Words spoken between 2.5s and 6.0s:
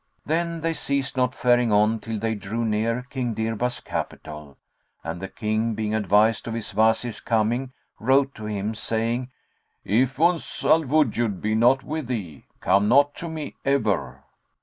near King Dirbas's capital and the King, being